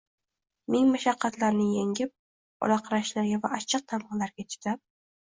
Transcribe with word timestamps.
ming 0.75 0.87
mashaqqatlarni 0.93 1.67
yengib, 1.73 2.13
olaqarashlarga 2.69 3.39
va 3.45 3.53
achchiq 3.59 3.85
tamg‘alarga 3.93 4.47
chidab 4.57 4.83